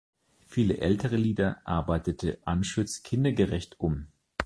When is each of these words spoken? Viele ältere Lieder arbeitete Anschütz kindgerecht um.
Viele 0.47 0.79
ältere 0.79 1.15
Lieder 1.15 1.61
arbeitete 1.63 2.39
Anschütz 2.43 3.03
kindgerecht 3.03 3.79
um. 3.79 4.07